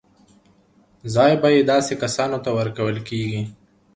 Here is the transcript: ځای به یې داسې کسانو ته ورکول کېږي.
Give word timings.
ځای 1.13 1.33
به 1.41 1.47
یې 1.55 1.61
داسې 1.71 1.93
کسانو 2.03 2.37
ته 2.43 2.49
ورکول 2.59 2.97
کېږي. 3.07 3.41